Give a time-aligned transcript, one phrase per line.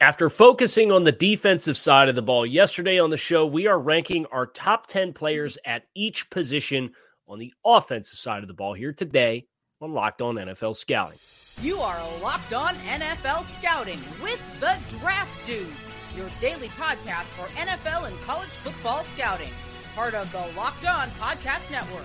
[0.00, 3.78] After focusing on the defensive side of the ball yesterday on the show, we are
[3.78, 6.90] ranking our top 10 players at each position
[7.26, 9.46] on the offensive side of the ball here today
[9.80, 11.18] on Locked On NFL Scouting.
[11.62, 15.70] You are Locked On NFL Scouting with the Draft Dudes,
[16.14, 19.50] your daily podcast for NFL and college football scouting.
[19.94, 22.04] Part of the Locked On Podcast Network,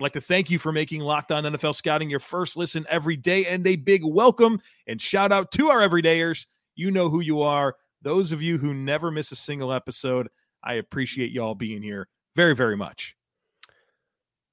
[0.00, 3.16] I'd like to thank you for making Locked On NFL Scouting your first listen every
[3.16, 6.46] day and a big welcome and shout out to our everydayers.
[6.74, 7.76] You know who you are.
[8.00, 10.30] Those of you who never miss a single episode,
[10.64, 13.14] I appreciate y'all being here very, very much.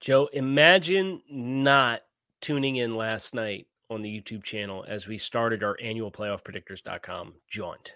[0.02, 2.02] Joe, imagine not
[2.42, 7.96] tuning in last night on the YouTube channel as we started our annual playoffpredictors.com jaunt.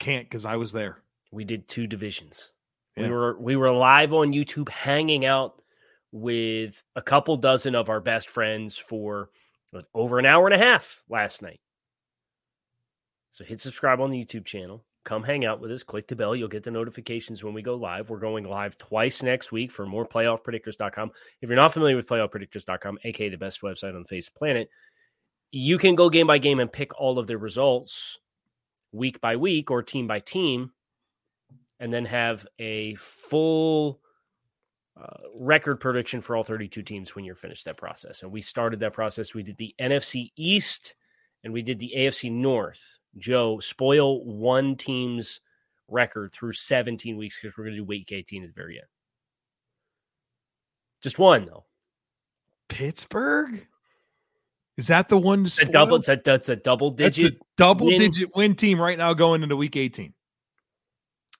[0.00, 0.98] Can't because I was there.
[1.30, 2.50] We did two divisions.
[2.96, 3.04] Yeah.
[3.04, 5.62] We were we were live on YouTube hanging out
[6.12, 9.30] with a couple dozen of our best friends for
[9.94, 11.60] over an hour and a half last night.
[13.30, 14.84] So hit subscribe on the YouTube channel.
[15.04, 15.82] Come hang out with us.
[15.82, 16.36] Click the bell.
[16.36, 18.10] You'll get the notifications when we go live.
[18.10, 21.10] We're going live twice next week for more playoffpredictors.com.
[21.40, 24.38] If you're not familiar with playoffpredictors.com, aka the best website on the face of the
[24.38, 24.70] planet,
[25.50, 28.18] you can go game by game and pick all of the results
[28.92, 30.70] week by week or team by team
[31.80, 34.01] and then have a full
[35.00, 38.22] uh, record prediction for all 32 teams when you're finished that process.
[38.22, 39.34] And we started that process.
[39.34, 40.94] We did the NFC East
[41.44, 42.98] and we did the AFC North.
[43.16, 45.40] Joe, spoil one team's
[45.88, 48.86] record through 17 weeks because we're going to do week 18 at the very end.
[51.02, 51.64] Just one, though.
[52.68, 53.66] Pittsburgh?
[54.76, 55.44] Is that the one?
[55.44, 55.96] It's a double.
[55.96, 57.34] It's a, that's a double digit.
[57.34, 57.98] A double win.
[57.98, 60.14] digit win team right now going into week 18.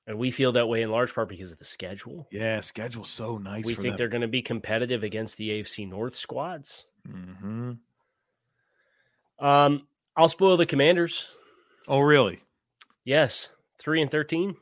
[0.06, 2.26] And we feel that way in large part because of the schedule.
[2.32, 3.64] Yeah, schedule's so nice.
[3.64, 3.96] We think them.
[3.98, 6.86] they're going to be competitive against the AFC North squads.
[7.08, 7.72] Mm-hmm.
[9.44, 9.86] Um,
[10.16, 11.28] I'll spoil the Commanders.
[11.86, 12.40] Oh, really?
[13.04, 13.48] Yes,
[13.78, 14.56] three and thirteen,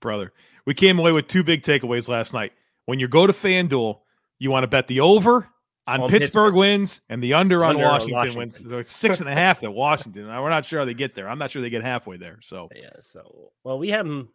[0.00, 0.32] brother.
[0.64, 2.52] We came away with two big takeaways last night.
[2.86, 4.00] When you go to FanDuel,
[4.38, 5.48] you want to bet the over
[5.86, 8.38] on, on Pittsburgh, Pittsburgh, wins and the under, under on Washington, Washington.
[8.38, 8.58] wins.
[8.60, 10.26] So it's six and a half at Washington.
[10.26, 11.28] We're not sure how they get there.
[11.28, 12.38] I'm not sure they get halfway there.
[12.42, 12.90] So yeah.
[13.00, 14.30] So well, we have them.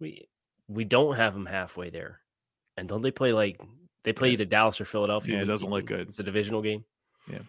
[0.00, 0.28] We
[0.68, 2.20] we don't have them halfway there,
[2.76, 3.60] and don't they play like
[4.04, 5.36] they play either Dallas or Philadelphia?
[5.36, 6.08] Yeah, it doesn't look good.
[6.08, 6.84] It's a divisional game.
[7.30, 7.40] Yeah.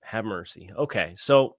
[0.00, 0.70] Have mercy.
[0.76, 1.56] Okay, so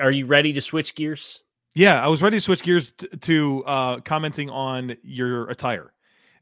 [0.00, 1.40] are you ready to switch gears?
[1.74, 5.92] Yeah, I was ready to switch gears t- to uh, commenting on your attire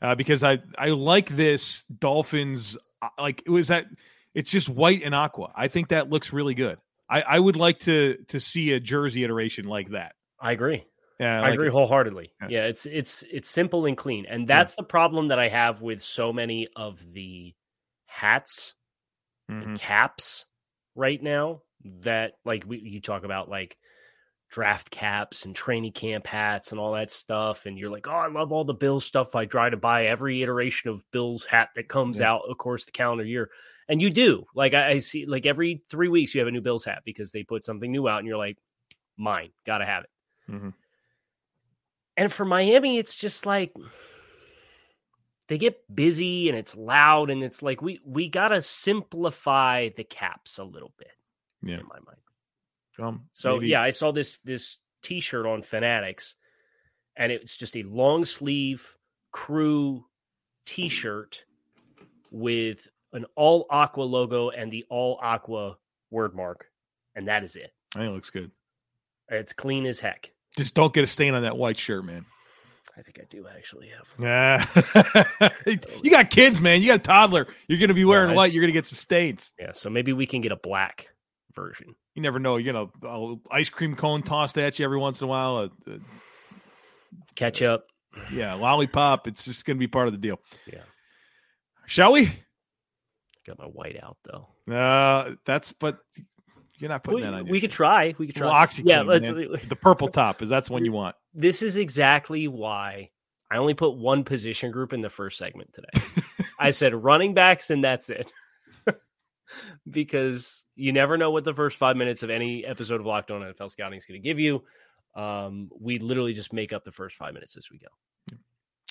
[0.03, 3.87] uh, because I I like this Dolphins uh, like it was that
[4.35, 5.53] it's just white and aqua.
[5.55, 6.79] I think that looks really good.
[7.09, 10.15] I, I would like to to see a jersey iteration like that.
[10.41, 10.85] I agree.
[11.19, 11.73] Yeah, I, I agree it.
[11.73, 12.33] wholeheartedly.
[12.43, 12.49] Yeah.
[12.51, 12.65] yeah.
[12.65, 14.83] it's it's it's simple and clean, and that's yeah.
[14.83, 17.55] the problem that I have with so many of the
[18.07, 18.75] hats,
[19.51, 19.75] mm-hmm.
[19.75, 20.47] the caps
[20.95, 21.63] right now
[22.03, 23.77] that like we, you talk about like
[24.51, 28.29] draft caps and training camp hats and all that stuff and you're like oh i
[28.29, 31.89] love all the bills stuff i try to buy every iteration of bills hat that
[31.89, 32.31] comes yeah.
[32.31, 33.51] out of course the calendar year
[33.89, 36.61] and you do like I, I, see like every three weeks you have a new
[36.61, 38.59] bills hat because they put something new out and you're like
[39.17, 40.11] mine gotta have it
[40.51, 40.71] mm-hmm.
[42.17, 43.75] And for miami it's just like
[45.49, 50.59] they get busy and it's loud and it's like we we gotta simplify the caps
[50.59, 51.13] a little bit
[51.63, 51.79] yeah.
[51.81, 52.19] in my mind.
[52.99, 53.69] Um, so maybe.
[53.69, 56.35] yeah, I saw this this T-shirt on Fanatics,
[57.15, 58.97] and it's just a long sleeve
[59.33, 60.05] crew
[60.65, 61.45] T-shirt
[62.31, 65.77] with an all aqua logo and the all aqua
[66.11, 66.71] word mark,
[67.15, 67.73] and that is it.
[67.95, 68.51] I think it looks good.
[69.29, 70.33] It's clean as heck.
[70.57, 72.25] Just don't get a stain on that white shirt, man.
[72.99, 74.07] I think I do actually have.
[75.67, 76.81] Yeah, you got kids, man.
[76.81, 77.47] You got a toddler.
[77.69, 78.53] You're going to be wearing yeah, white.
[78.55, 79.53] You're going to get some stains.
[79.59, 81.09] Yeah, so maybe we can get a black
[81.55, 81.95] version.
[82.15, 82.57] You never know.
[82.57, 85.59] You know, a ice cream cone tossed at you every once in a while.
[85.59, 85.99] A, a,
[87.37, 87.85] Catch up.
[88.33, 89.29] Yeah, lollipop.
[89.29, 90.41] It's just going to be part of the deal.
[90.67, 90.81] Yeah.
[91.87, 92.33] Shall we?
[93.47, 94.75] Got my white out though.
[94.75, 95.99] Uh, that's but
[96.79, 97.47] you're not putting We, that on.
[97.49, 98.15] We could try.
[98.19, 98.49] We could try.
[98.49, 98.67] Well.
[98.67, 99.29] OxiClean, yeah, let's.
[99.29, 101.17] the purple top is that's one you want.
[101.39, 103.11] This is exactly why
[103.51, 106.07] I only put one position group in the first segment today.
[106.59, 108.33] I said running backs, and that's it.
[109.91, 113.43] because you never know what the first five minutes of any episode of Locked On
[113.43, 114.65] NFL Scouting is going to give you.
[115.15, 117.89] Um, we literally just make up the first five minutes as we go.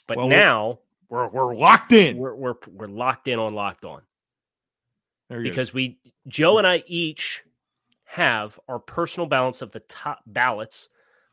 [0.07, 0.79] But Well, we- now
[1.09, 2.17] We're we're locked in.
[2.17, 4.01] we're, we're we're locked in on Locked On
[5.29, 5.73] because is.
[5.73, 5.97] we
[6.27, 7.43] Joe and I each
[8.05, 10.89] have our personal balance of the top ballots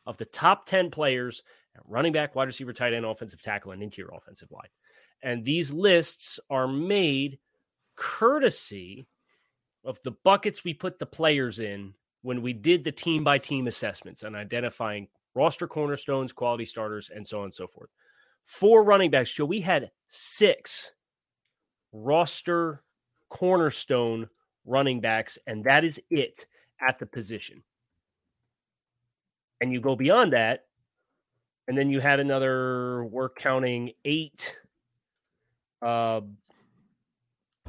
[0.06, 1.42] of the top 10 players
[1.76, 4.68] at running back, wide receiver, tight end, offensive tackle, and interior offensive line.
[5.22, 7.38] And these lists are made
[7.96, 9.06] courtesy
[9.84, 13.66] of the buckets we put the players in when we did the team by team
[13.66, 17.90] assessments and identifying roster cornerstones, quality starters, and so on and so forth.
[18.44, 20.92] For running backs, Joe, we had six
[21.92, 22.82] roster
[23.28, 24.28] cornerstone
[24.64, 26.46] running backs, and that is it
[26.86, 27.62] at the position.
[29.60, 30.64] And you go beyond that,
[31.68, 34.56] and then you had another, we're counting eight
[35.80, 36.22] uh,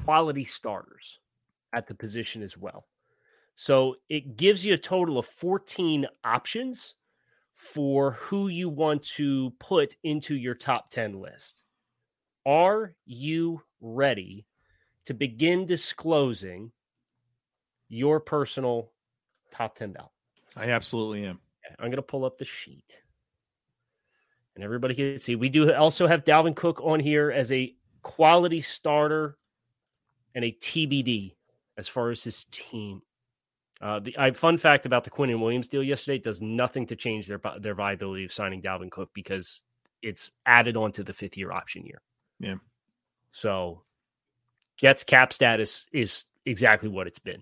[0.04, 1.20] quality starters
[1.74, 2.86] at the position as well.
[3.56, 6.96] So it gives you a total of 14 options
[7.54, 11.62] for who you want to put into your top 10 list.
[12.46, 14.46] Are you ready
[15.06, 16.72] to begin disclosing
[17.90, 18.92] your personal
[19.54, 20.12] top 10 ballot?
[20.56, 21.40] I absolutely am.
[21.80, 23.00] I'm going to pull up the sheet.
[24.56, 25.36] And everybody can see.
[25.36, 27.74] We do also have Dalvin Cook on here as a
[28.04, 29.38] quality starter
[30.36, 31.36] and a TBD
[31.78, 33.02] as far as his team.
[33.82, 37.28] Uh, the I, fun fact about the Quinnen Williams deal yesterday does nothing to change
[37.28, 39.64] their their viability of signing Dalvin Cook because
[40.02, 42.02] it's added on to the fifth year option year.
[42.40, 42.56] Yeah.
[43.32, 43.82] So
[44.78, 47.42] Jets cap status is exactly what it's been.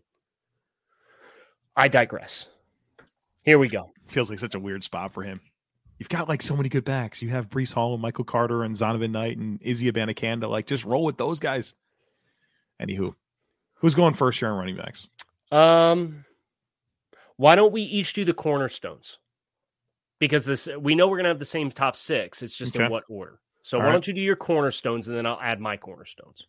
[1.76, 2.48] I digress.
[3.44, 3.92] Here we go.
[4.08, 5.42] Feels like such a weird spot for him.
[5.98, 7.22] You've got like so many good backs.
[7.22, 10.50] You have Breece Hall and Michael Carter and Zonovan Knight and Izzy Abanikanda.
[10.50, 11.76] Like just roll with those guys.
[12.82, 13.14] Anywho,
[13.76, 15.08] who's going first here on running backs?
[15.52, 16.26] Um,
[17.38, 19.18] why don't we each do the cornerstones?
[20.20, 22.42] Because this we know we're gonna have the same top six.
[22.42, 22.86] It's just Okay.
[22.86, 23.40] in what order.
[23.62, 23.92] So All why right.
[23.94, 26.48] don't you do your cornerstones and then I'll add my cornerstones.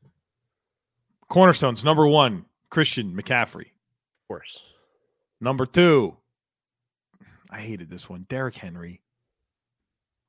[1.28, 3.66] Cornerstones number one, Christian McCaffrey.
[3.66, 4.62] Of course.
[5.42, 6.16] Number two,
[7.50, 9.02] I hated this one, Derrick Henry.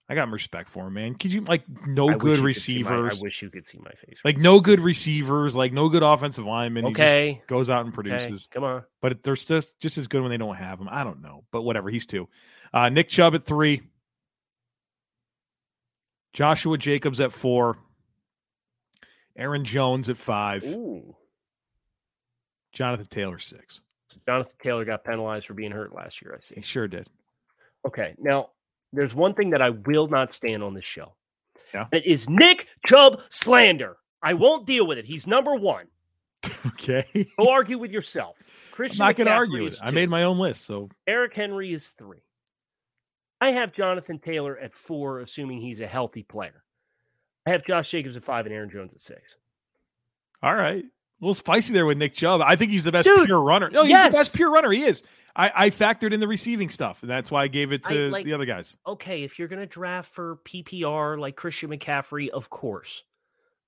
[0.09, 1.15] I got respect for him, man.
[1.15, 2.41] Could you like no I good see
[2.83, 3.19] my- receivers?
[3.19, 4.19] I wish you could see my face.
[4.25, 6.85] like no good receivers, like no good offensive linemen.
[6.87, 7.41] He just okay.
[7.47, 8.09] goes out and Okay.
[8.09, 8.47] produces.
[8.51, 8.83] Come on.
[9.01, 10.89] but they're just just as good when they don't have him.
[10.91, 11.89] I don't know, but whatever.
[11.89, 12.27] He's two.
[12.73, 13.83] Uh, Nick Chubb at three.
[16.33, 17.77] Joshua Jacobs at four.
[19.37, 20.63] Aaron Jones at five.
[20.65, 21.15] Ooh.
[22.73, 23.79] Jonathan Taylor six.
[24.25, 26.55] Jonathan Taylor got penalized for being hurt last year, I see.
[26.55, 27.09] He sure did.
[27.85, 28.15] Okay.
[28.19, 28.49] Now,
[28.91, 31.13] there's one thing that I will not stand on this show.
[31.73, 31.87] Yeah.
[31.91, 33.97] It is Nick Chubb slander.
[34.21, 35.05] I won't deal with it.
[35.05, 35.87] He's number one.
[36.65, 37.05] Okay.
[37.37, 38.37] Go argue with yourself.
[38.71, 39.69] Christian I'm not going to argue.
[39.81, 42.23] I made my own list, so Eric Henry is three.
[43.41, 46.63] I have Jonathan Taylor at four, assuming he's a healthy player.
[47.45, 49.35] I have Josh Jacobs at five and Aaron Jones at six.
[50.41, 50.85] all right.
[51.21, 52.41] A little spicy there with Nick Chubb.
[52.41, 53.69] I think he's the best Dude, pure runner.
[53.69, 54.11] No, he's yes.
[54.13, 54.71] the best pure runner.
[54.71, 55.03] He is.
[55.35, 58.09] I, I factored in the receiving stuff, and that's why I gave it I to
[58.09, 58.77] like- the other guys.
[58.85, 63.03] Okay, if you're going to draft for PPR like Christian McCaffrey, of course.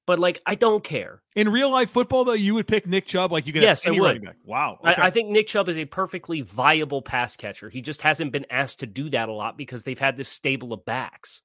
[0.05, 1.23] But like, I don't care.
[1.35, 3.91] In real life football, though, you would pick Nick Chubb like you can Yes, I
[3.91, 3.99] would.
[4.01, 4.35] running back.
[4.43, 4.77] Wow.
[4.85, 5.01] Okay.
[5.01, 7.71] I, I think Nick Chubb is a perfectly viable pass catcher.
[7.71, 10.73] He just hasn't been asked to do that a lot because they've had this stable
[10.73, 11.41] of backs.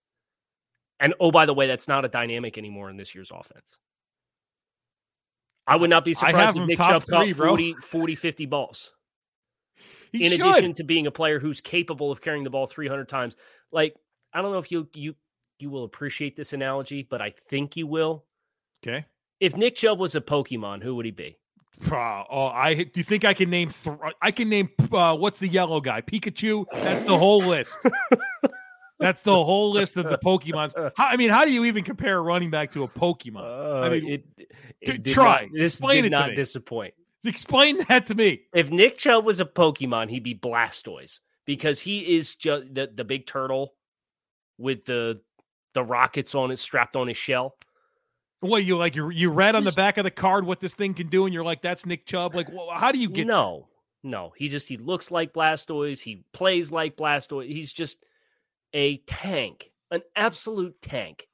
[0.98, 3.78] And oh, by the way, that's not a dynamic anymore in this year's offense.
[5.66, 7.48] I would not be surprised if Nick Chubb caught three, bro.
[7.50, 8.92] 40, 40, 50 balls.
[10.12, 10.40] he in should.
[10.40, 13.36] addition to being a player who's capable of carrying the ball 300 times.
[13.70, 13.94] Like,
[14.32, 15.14] I don't know if you you
[15.58, 18.24] you will appreciate this analogy, but I think you will.
[18.82, 19.04] okay.
[19.40, 21.36] If Nick Chubb was a Pokemon, who would he be?
[21.90, 23.70] Uh, oh, I do you think I can name?
[23.70, 24.68] Th- I can name.
[24.92, 26.00] Uh, what's the yellow guy?
[26.02, 26.66] Pikachu.
[26.72, 27.72] That's the whole list.
[29.00, 30.74] That's the whole list of the Pokemons.
[30.96, 33.86] How, I mean, how do you even compare a running back to a Pokemon?
[33.86, 34.24] Uh, mean, it,
[34.80, 35.42] it did try.
[35.42, 36.34] not- this Explain did it to not me.
[36.36, 36.94] disappoint.
[37.24, 38.42] Explain that to me.
[38.54, 43.04] If Nick Chubb was a Pokemon, he'd be Blastoise because he is just the, the
[43.04, 43.74] big turtle
[44.58, 45.20] with the
[45.74, 47.56] the rockets on it strapped on his shell.
[48.40, 48.96] What you like?
[48.96, 51.34] You you read on the back of the card what this thing can do, and
[51.34, 53.26] you're like, "That's Nick Chubb." Like, wh- how do you get?
[53.26, 53.68] no,
[54.02, 54.32] no.
[54.36, 56.00] He just he looks like Blastoise.
[56.00, 57.48] He plays like Blastoise.
[57.52, 57.98] He's just
[58.72, 61.28] a tank, an absolute tank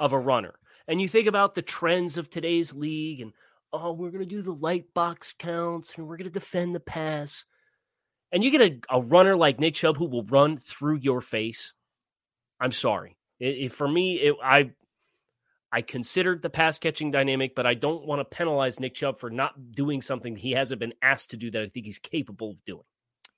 [0.00, 0.54] of a runner.
[0.86, 3.32] And you think about the trends of today's league and
[3.72, 6.80] oh, we're going to do the light box counts and we're going to defend the
[6.80, 7.44] pass.
[8.32, 11.74] And you get a, a runner like Nick Chubb who will run through your face.
[12.60, 13.16] I'm sorry.
[13.38, 14.72] It, it, for me, it, I
[15.70, 19.30] I considered the pass catching dynamic, but I don't want to penalize Nick Chubb for
[19.30, 22.64] not doing something he hasn't been asked to do that I think he's capable of
[22.64, 22.84] doing.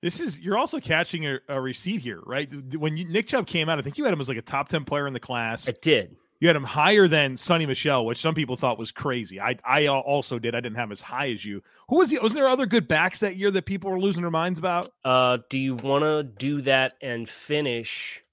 [0.02, 2.48] This is you're also catching a, a receipt here, right?
[2.74, 4.68] When you, Nick Chubb came out, I think you had him as like a top
[4.68, 5.68] ten player in the class.
[5.68, 6.16] I did.
[6.40, 9.38] You had him higher than Sony Michel, which some people thought was crazy.
[9.38, 10.54] I I also did.
[10.54, 11.62] I didn't have him as high as you.
[11.90, 12.18] Who was he?
[12.18, 14.88] Wasn't there other good backs that year that people were losing their minds about?
[15.04, 18.24] Uh, do you want to do that and finish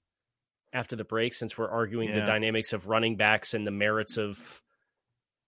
[0.72, 2.20] after the break since we're arguing yeah.
[2.20, 4.62] the dynamics of running backs and the merits of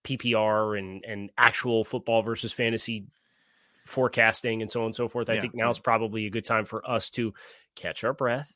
[0.03, 3.05] PPR and and actual football versus fantasy
[3.85, 5.29] forecasting and so on and so forth.
[5.29, 5.41] I yeah.
[5.41, 7.33] think now is probably a good time for us to
[7.75, 8.51] catch our breath,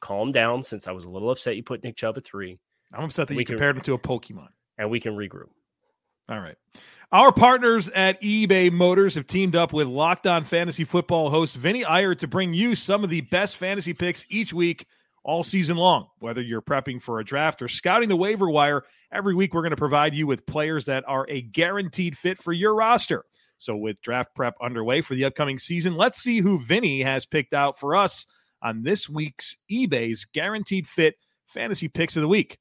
[0.00, 2.58] calm down since I was a little upset you put Nick Chubb at three
[2.92, 4.48] I'm upset that we you compared him to a Pokemon.
[4.78, 5.48] And we can regroup.
[6.28, 6.56] All right.
[7.10, 11.84] Our partners at eBay Motors have teamed up with Locked On Fantasy Football host Vinny
[11.84, 14.86] Iyer to bring you some of the best fantasy picks each week,
[15.24, 16.08] all season long.
[16.18, 19.70] Whether you're prepping for a draft or scouting the waiver wire, every week we're going
[19.70, 23.24] to provide you with players that are a guaranteed fit for your roster.
[23.58, 27.52] So, with draft prep underway for the upcoming season, let's see who Vinny has picked
[27.52, 28.26] out for us
[28.62, 32.58] on this week's eBay's Guaranteed Fit Fantasy Picks of the Week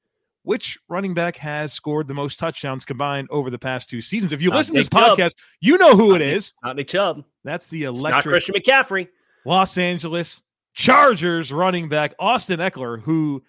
[0.48, 4.32] which running back has scored the most touchdowns combined over the past two seasons?
[4.32, 5.18] If you not listen Nick to this Chubb.
[5.18, 6.54] podcast, you know who not it is.
[6.64, 7.26] Not Nick Chubb.
[7.44, 8.26] That's the electric.
[8.26, 9.10] not Christian McCaffrey.
[9.46, 10.42] Los Angeles
[10.74, 13.44] Chargers running back Austin Ekeler, who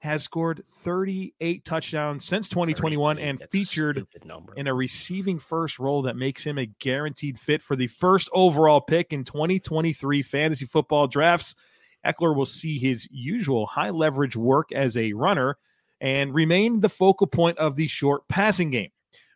[0.00, 4.06] has scored 38 touchdowns since 2021 and featured
[4.56, 8.80] in a receiving first role that makes him a guaranteed fit for the first overall
[8.80, 11.54] pick in 2023 fantasy football drafts.
[12.06, 15.58] Ekeler will see his usual high leverage work as a runner
[16.00, 18.90] and remain the focal point of the short passing game.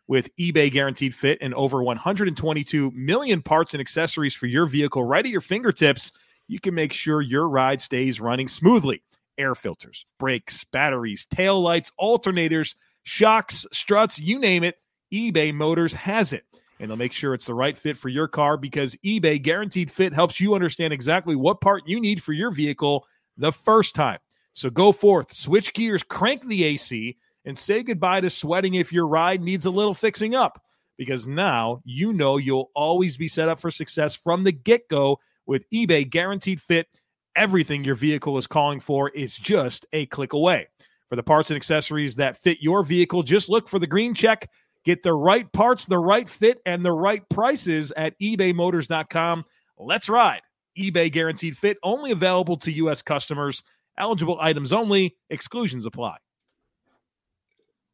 [0.07, 5.25] With eBay Guaranteed Fit and over 122 million parts and accessories for your vehicle right
[5.25, 6.11] at your fingertips,
[6.47, 9.01] you can make sure your ride stays running smoothly.
[9.37, 14.77] Air filters, brakes, batteries, tail lights, alternators, shocks, struts, you name it,
[15.13, 16.43] eBay Motors has it.
[16.79, 20.13] And they'll make sure it's the right fit for your car because eBay Guaranteed Fit
[20.13, 23.05] helps you understand exactly what part you need for your vehicle
[23.37, 24.19] the first time.
[24.53, 29.07] So go forth, switch gears, crank the AC, and say goodbye to sweating if your
[29.07, 30.61] ride needs a little fixing up.
[30.97, 35.19] Because now you know you'll always be set up for success from the get go
[35.45, 36.87] with eBay Guaranteed Fit.
[37.35, 40.67] Everything your vehicle is calling for is just a click away.
[41.09, 44.49] For the parts and accessories that fit your vehicle, just look for the green check.
[44.85, 49.43] Get the right parts, the right fit, and the right prices at ebaymotors.com.
[49.77, 50.41] Let's ride.
[50.77, 53.01] eBay Guaranteed Fit only available to U.S.
[53.01, 53.63] customers.
[53.97, 56.17] Eligible items only, exclusions apply.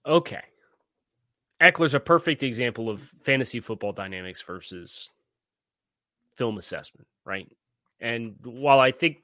[0.06, 0.42] Okay.
[1.62, 5.12] Ekeler's a perfect example of fantasy football dynamics versus
[6.36, 7.48] film assessment, right?
[8.00, 9.18] And while I think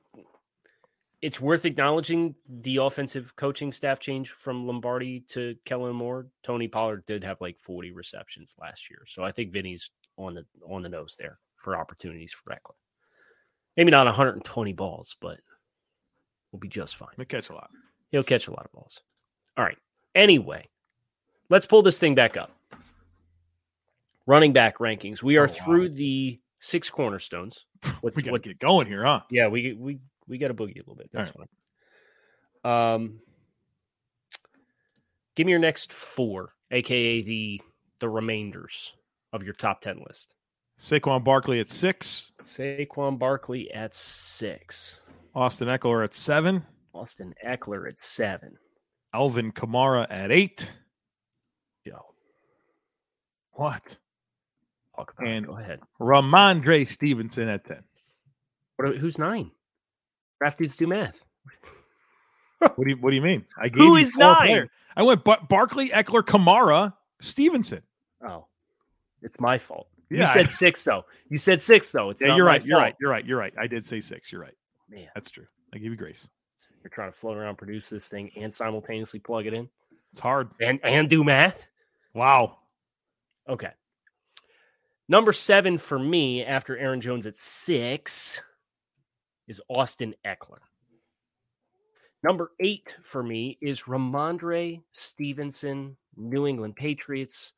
[1.21, 7.05] it's worth acknowledging the offensive coaching staff change from Lombardi to Kellen Moore, Tony Pollard
[7.05, 9.03] did have like 40 receptions last year.
[9.07, 12.75] So I think Vinny's on the on the nose there for opportunities for Ekeler.
[13.75, 15.39] Maybe not 120 balls, but
[16.51, 17.09] we'll be just fine.
[17.15, 17.69] He'll catch a lot.
[18.11, 19.01] He'll catch a lot of balls.
[19.57, 19.77] All right.
[20.15, 20.65] Anyway,
[21.49, 22.51] let's pull this thing back up.
[24.25, 25.21] Running back rankings.
[25.23, 27.65] We are oh, through the six cornerstones.
[28.01, 29.21] What, we got to get going here, huh?
[29.29, 31.09] Yeah, we we we got to boogie a little bit.
[31.11, 31.47] That's right.
[32.63, 32.93] fine.
[32.93, 33.19] Um,
[35.35, 37.61] give me your next four, aka the
[37.99, 38.93] the remainders
[39.33, 40.35] of your top ten list.
[40.79, 42.31] Saquon Barkley at six.
[42.43, 45.01] Saquon Barkley at six.
[45.33, 46.63] Austin Ekeler at seven.
[46.93, 48.57] Austin Ekeler at seven.
[49.13, 50.69] Alvin Kamara at eight.
[51.85, 52.05] Joe.
[53.53, 53.97] What?
[54.95, 55.47] Talk about and it.
[55.47, 55.79] Go ahead.
[55.99, 57.77] Rhamondre Stevenson at 10.
[58.77, 59.51] What, who's nine?
[60.39, 61.23] Draft dudes do math.
[62.59, 63.45] what do you What do you mean?
[63.57, 64.47] I gave Who is nine?
[64.47, 64.69] Player.
[64.95, 67.81] I went but Barkley, Ekeler, Kamara, Stevenson.
[68.25, 68.47] Oh,
[69.21, 69.87] it's my fault.
[70.09, 71.05] Yeah, you said I, six though.
[71.29, 72.09] You said six though.
[72.09, 72.65] It's yeah, you're right.
[72.65, 72.95] You're right.
[72.99, 73.25] You're right.
[73.25, 73.53] You're right.
[73.59, 74.31] I did say six.
[74.31, 74.55] You're right.
[74.89, 75.45] Man, that's true.
[75.73, 76.27] I give you grace.
[76.83, 79.69] You're trying to float around, produce this thing, and simultaneously plug it in.
[80.11, 80.49] It's hard.
[80.61, 81.67] And and do math.
[82.13, 82.57] Wow.
[83.49, 83.71] Okay.
[85.09, 88.41] Number seven for me after Aaron Jones at six
[89.47, 90.59] is Austin Ekeler.
[92.23, 97.53] Number eight for me is Rhamondre Stevenson, New England Patriots.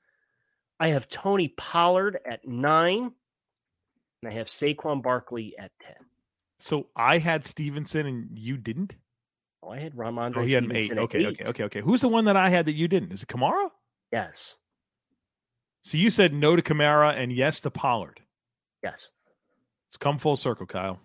[0.80, 3.12] I have Tony Pollard at nine,
[4.22, 5.96] and I have Saquon Barkley at 10.
[6.60, 8.96] So I had Stevenson and you didn't?
[9.64, 10.38] Oh, I had Rhamondre.
[10.38, 10.92] oh, he had eight.
[10.92, 11.28] Okay, eight.
[11.28, 11.82] okay, okay, okay.
[11.82, 13.12] Who's the one that I had that you didn't?
[13.12, 13.70] Is it Kamara?
[14.12, 14.58] Yes.
[15.82, 18.20] So you said no to Kamara and yes to Pollard.
[18.84, 19.10] Yes.
[19.88, 21.00] It's come full circle, Kyle.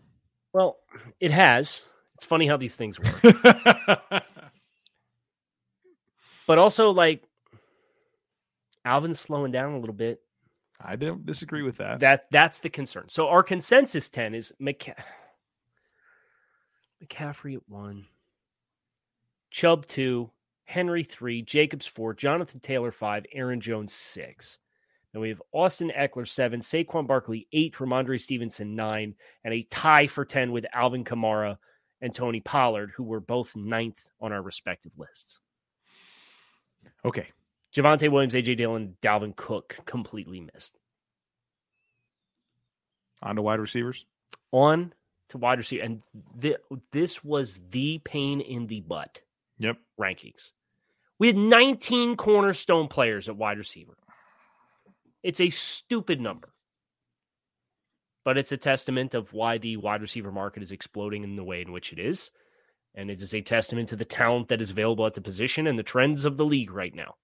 [0.54, 0.78] Well,
[1.20, 1.82] it has.
[2.14, 3.20] It's funny how these things work.
[6.46, 7.24] but also, like,
[8.84, 10.20] Alvin's slowing down a little bit.
[10.80, 12.00] I don't disagree with that.
[12.00, 13.08] That that's the concern.
[13.08, 14.94] So our consensus ten is McC-
[17.02, 18.04] McCaffrey at one,
[19.50, 20.30] Chubb two,
[20.64, 24.58] Henry three, Jacobs four, Jonathan Taylor five, Aaron Jones six.
[25.14, 30.08] Then we have Austin Ekeler, seven, Saquon Barkley eight, Rhamondre Stevenson nine, and a tie
[30.08, 31.56] for ten with Alvin Kamara
[32.00, 35.38] and Tony Pollard, who were both ninth on our respective lists.
[37.04, 37.28] Okay.
[37.74, 40.76] Javonte Williams, AJ Dillon, Dalvin Cook completely missed.
[43.22, 44.04] On to wide receivers.
[44.50, 44.92] On
[45.28, 45.84] to wide receiver.
[45.84, 46.02] And
[46.40, 46.56] th-
[46.90, 49.22] this was the pain in the butt
[49.58, 49.78] Yep.
[49.98, 50.50] rankings.
[51.20, 53.96] We had 19 cornerstone players at wide receiver.
[55.24, 56.50] It's a stupid number.
[58.24, 61.62] But it's a testament of why the wide receiver market is exploding in the way
[61.62, 62.30] in which it is.
[62.94, 65.78] And it is a testament to the talent that is available at the position and
[65.78, 67.14] the trends of the league right now.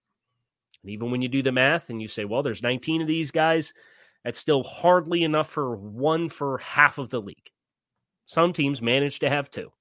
[0.83, 3.31] And even when you do the math and you say, well, there's 19 of these
[3.31, 3.73] guys,
[4.25, 7.51] that's still hardly enough for one for half of the league.
[8.25, 9.73] Some teams manage to have two.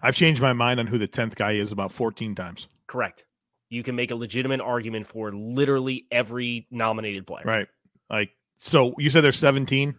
[0.00, 2.66] I've changed my mind on who the 10th guy is about 14 times.
[2.86, 3.24] Correct.
[3.70, 7.44] You can make a legitimate argument for literally every nominated player.
[7.44, 7.66] Right.
[8.10, 9.98] Like, so you said there's 17?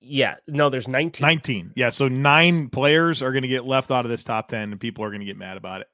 [0.00, 0.34] Yeah.
[0.48, 1.22] No, there's 19.
[1.24, 1.72] 19.
[1.76, 1.90] Yeah.
[1.90, 5.04] So nine players are going to get left out of this top 10 and people
[5.04, 5.86] are going to get mad about it.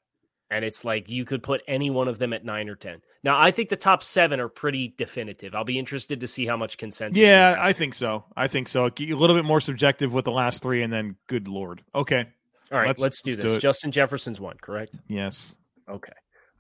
[0.50, 3.02] And it's like you could put any one of them at nine or 10.
[3.22, 5.54] Now, I think the top seven are pretty definitive.
[5.54, 7.18] I'll be interested to see how much consensus.
[7.18, 7.56] Yeah.
[7.58, 8.24] I think so.
[8.34, 8.86] I think so.
[8.86, 11.82] A little bit more subjective with the last three, and then good lord.
[11.94, 12.28] Okay.
[12.72, 13.52] All right, let's- let's, do let's this.
[13.54, 13.58] do.
[13.60, 14.94] Justin Jefferson's one, correct?
[15.08, 15.54] Yes.
[15.88, 16.12] Okay.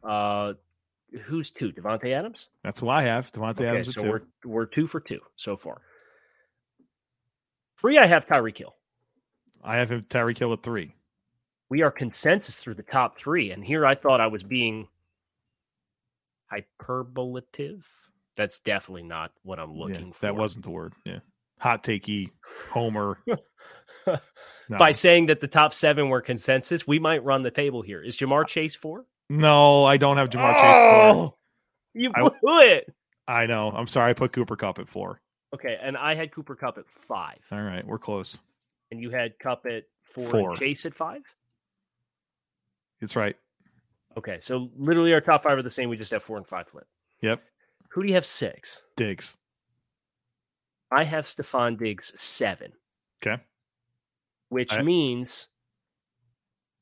[0.02, 0.54] Uh
[1.24, 1.72] who's two?
[1.72, 2.48] Davante Adams?
[2.62, 3.32] That's who I have.
[3.32, 4.08] Davante okay, Adams so two.
[4.10, 5.80] we're we're two for two so far.
[7.80, 8.74] Three, I have Tyreek Hill.
[9.62, 10.94] I have him Tyreek Hill at three.
[11.68, 13.50] we are consensus through the top three.
[13.50, 14.88] And here I thought I was being
[16.52, 17.84] hyperbolative.
[18.36, 20.20] That's definitely not what I'm looking Yeah, for.
[20.26, 20.92] That wasn't the word.
[21.04, 21.18] Yeah.
[21.58, 22.30] Hot takey,
[22.70, 23.18] Homer.
[24.70, 24.76] No.
[24.78, 28.02] By saying that the top seven were consensus, we might run the table here.
[28.02, 29.06] Is Ja'Marr Chase four?
[29.30, 31.04] no, I don't have Ja'Marr Chase four.
[31.24, 31.34] oh,
[31.94, 32.92] you I- blew it.
[33.26, 33.70] I know.
[33.70, 34.10] I'm sorry.
[34.10, 35.20] I put Cooper Kupp at four.
[35.54, 37.86] Okay, and I had Cooper Kupp at five, All right.
[37.86, 38.38] We're close.
[38.90, 40.50] and you had Kupp at four, Four.
[40.50, 41.22] and Chase at five.
[43.00, 43.36] It's right.
[44.16, 45.88] Okay, so literally our top five are the same.
[45.88, 46.86] We just have four and five flip.
[47.20, 47.42] Yep.
[47.90, 48.82] Who do you have six?
[48.96, 49.36] Diggs.
[50.90, 52.72] I have Stefon Diggs seven.
[53.22, 53.42] Okay.
[54.48, 55.48] Which I- means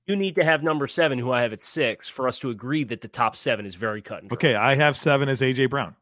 [0.06, 2.84] you need to have number seven, who I have at six, for us to agree
[2.84, 4.36] that the top seven is very cut and dry.
[4.36, 4.54] Okay.
[4.54, 5.96] I have seven as AJ Brown.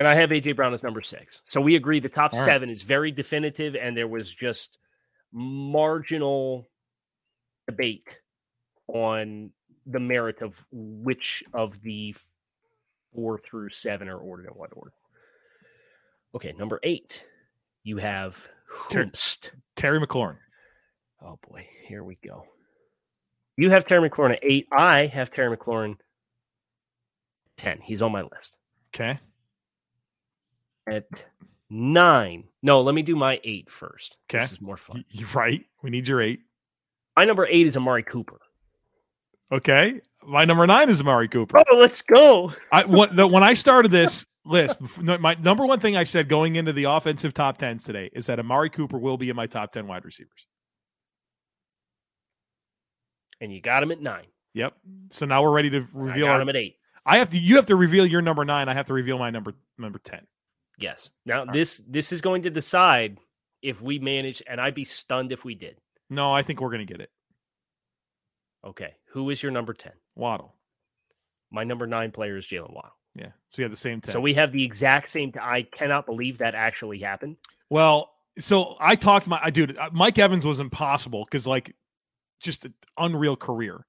[0.00, 1.40] And I have AJ Brown as number six.
[1.44, 2.44] So we agree the top All right.
[2.44, 4.78] seven is very definitive, and there was just
[5.32, 6.66] marginal
[7.68, 8.18] debate
[8.88, 9.52] on
[9.86, 12.14] the merit of which of the
[13.14, 14.92] four through seven are ordered in what order.
[16.34, 17.24] Okay, number eight,
[17.84, 18.48] you have
[18.88, 19.10] Ter-
[19.76, 20.36] Terry McLaurin.
[21.22, 22.44] Oh boy, here we go.
[23.56, 24.66] You have Terry McLaurin at eight.
[24.76, 25.96] I have Terry McLaurin
[27.56, 27.80] ten.
[27.80, 28.56] He's on my list.
[28.94, 29.18] Okay.
[30.88, 31.04] At
[31.70, 32.44] nine.
[32.62, 34.16] No, let me do my eight first.
[34.28, 34.40] Okay.
[34.40, 35.04] This is more fun.
[35.08, 35.64] You're right.
[35.82, 36.40] We need your eight.
[37.16, 38.40] My number eight is Amari Cooper.
[39.52, 40.00] Okay.
[40.26, 41.62] My number nine is Amari Cooper.
[41.70, 42.52] Oh, let's go.
[42.72, 46.84] I when I started this list, my number one thing I said going into the
[46.84, 50.04] offensive top tens today is that Amari Cooper will be in my top ten wide
[50.04, 50.46] receivers.
[53.40, 54.26] And you got him at nine.
[54.54, 54.74] Yep.
[55.10, 56.40] So now we're ready to I reveal got our.
[56.42, 56.76] him at eight.
[57.04, 57.38] I have to.
[57.38, 58.68] You have to reveal your number nine.
[58.68, 60.26] I have to reveal my number number ten.
[60.78, 61.10] Yes.
[61.26, 63.18] Now this this is going to decide
[63.62, 65.76] if we manage, and I'd be stunned if we did.
[66.08, 67.10] No, I think we're gonna get it.
[68.64, 68.94] Okay.
[69.12, 69.92] Who is your number ten?
[70.14, 70.54] Waddle.
[71.50, 72.96] My number nine player is Jalen Waddle.
[73.14, 73.28] Yeah.
[73.50, 74.12] So you have the same ten.
[74.12, 75.32] So we have the exact same.
[75.32, 77.36] T- I cannot believe that actually happened.
[77.70, 81.74] Well, so I talked my I dude, uh, Mike Evans was impossible because like
[82.40, 83.86] just an unreal career.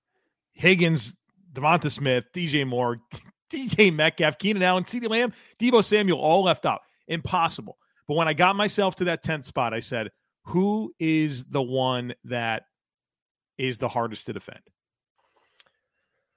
[0.54, 1.16] Higgins,
[1.54, 3.00] Devonta Smith, DJ Moore,
[3.52, 6.82] DJ Metcalf, Keenan Allen, CeeDee Lamb, Deebo Samuel, all left out.
[7.08, 7.78] Impossible.
[8.08, 10.12] But when I got myself to that 10th spot, I said,
[10.46, 12.64] who is the one that
[13.58, 14.60] is the hardest to defend?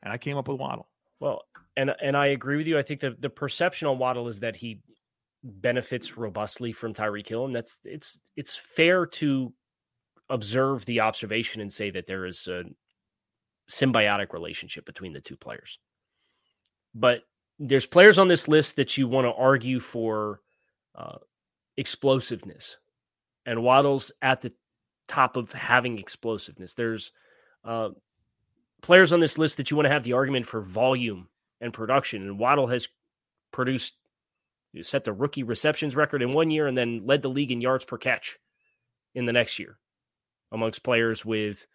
[0.02, 0.88] And I came up with Waddle.
[1.20, 1.42] Well,
[1.78, 2.76] and and I agree with you.
[2.76, 4.82] I think the the perception on Waddle is that he
[5.44, 9.52] benefits robustly from Tyreek Hill, and that's it's it's fair to
[10.28, 12.64] observe the observation and say that there is a
[13.70, 15.78] symbiotic relationship between the two players.
[16.94, 17.22] But
[17.60, 20.40] there's players on this list that you want to argue for
[20.96, 21.18] uh,
[21.76, 22.76] explosiveness,
[23.46, 24.52] and Waddle's at the
[25.06, 26.74] top of having explosiveness.
[26.74, 27.12] There's
[27.64, 27.90] uh,
[28.82, 31.28] players on this list that you want to have the argument for volume
[31.60, 32.88] and production, and Waddle has
[33.52, 33.94] produced
[34.82, 37.84] set the rookie receptions record in one year and then led the league in yards
[37.84, 38.38] per catch
[39.14, 39.78] in the next year
[40.52, 41.66] amongst players with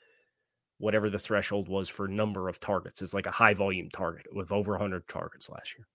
[0.78, 3.02] whatever the threshold was for number of targets.
[3.02, 5.88] It's like a high volume target with over 100 targets last year.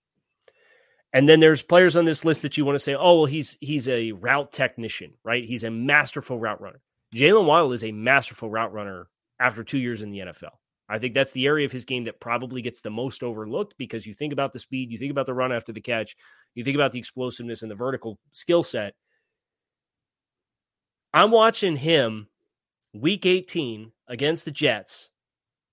[1.13, 3.57] And then there's players on this list that you want to say, oh, well, he's
[3.61, 5.45] he's a route technician, right?
[5.45, 6.81] He's a masterful route runner.
[7.15, 9.09] Jalen Waddle is a masterful route runner
[9.41, 10.53] after two years in the NFL.
[10.89, 14.07] I think that's the area of his game that probably gets the most overlooked because
[14.07, 16.17] you think about the speed, you think about the run after the catch,
[16.55, 18.95] you think about the explosiveness and the vertical skill set.
[21.13, 22.29] I'm watching him
[22.95, 25.11] week 18 against the Jets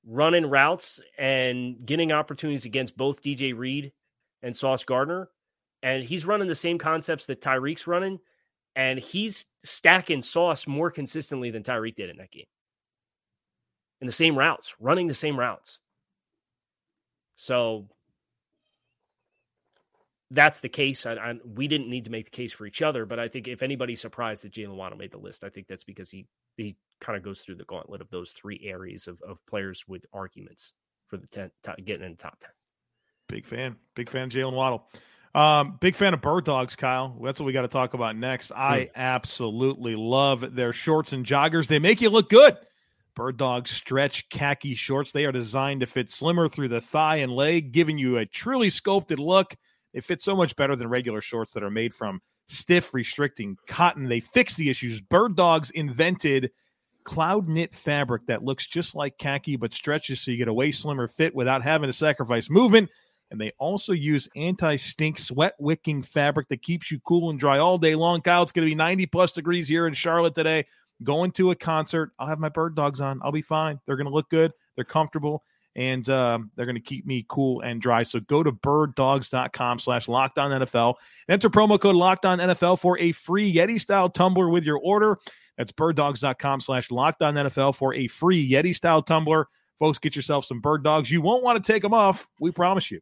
[0.06, 3.92] running routes and getting opportunities against both DJ Reed
[4.44, 5.30] and Sauce Gardner.
[5.82, 8.20] And he's running the same concepts that Tyreek's running.
[8.76, 12.46] And he's stacking Sauce more consistently than Tyreek did in that game.
[14.06, 15.80] In the same routes, running the same routes.
[17.38, 17.88] So
[20.30, 21.08] that's the case.
[21.08, 23.48] I, I, we didn't need to make the case for each other, but I think
[23.48, 26.76] if anybody's surprised that Jalen Waddle made the list, I think that's because he he
[27.02, 30.74] kind of goes through the gauntlet of those three areas of, of players with arguments
[31.08, 32.52] for the 10, top, getting in the top 10.
[33.28, 33.76] Big fan.
[33.96, 34.88] Big fan Jalen Waddle.
[35.34, 37.18] Um, big fan of bird dogs, Kyle.
[37.24, 38.52] That's what we got to talk about next.
[38.52, 41.66] I absolutely love their shorts and joggers.
[41.66, 42.56] They make you look good.
[43.16, 45.12] Bird Dog stretch khaki shorts.
[45.12, 48.70] They are designed to fit slimmer through the thigh and leg, giving you a truly
[48.70, 49.56] sculpted look.
[49.94, 54.08] They fit so much better than regular shorts that are made from stiff, restricting cotton.
[54.08, 55.02] They fix the issues.
[55.02, 56.52] Bird Dogs invented
[57.06, 60.72] cloud knit fabric that looks just like khaki but stretches so you get a way
[60.72, 62.90] slimmer fit without having to sacrifice movement.
[63.32, 67.58] And they also use anti stink sweat wicking fabric that keeps you cool and dry
[67.58, 68.22] all day long.
[68.22, 70.66] Kyle, it's going to be 90 plus degrees here in Charlotte today.
[71.04, 72.12] Going to a concert.
[72.20, 73.20] I'll have my bird dogs on.
[73.24, 73.80] I'll be fine.
[73.86, 74.54] They're going to look good.
[74.76, 75.44] They're comfortable
[75.76, 78.04] and um, they're going to keep me cool and dry.
[78.04, 80.96] So go to birddogs.com slash lockdown NFL.
[81.28, 85.18] Enter promo code lockdown NFL for a free Yeti style tumbler with your order.
[85.58, 89.48] That's birddogs.com slash lockdown NFL for a free Yeti style tumbler.
[89.80, 91.12] Folks, get yourself some bird dogs.
[91.12, 92.26] You won't want to take them off.
[92.40, 93.02] We promise you.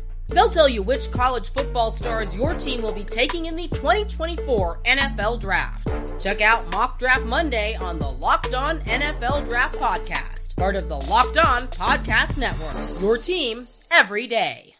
[0.31, 4.79] They'll tell you which college football stars your team will be taking in the 2024
[4.83, 5.87] NFL Draft.
[6.21, 10.97] Check out Mock Draft Monday on the Locked On NFL Draft Podcast, part of the
[10.97, 13.01] Locked On Podcast Network.
[13.01, 14.75] Your team every day.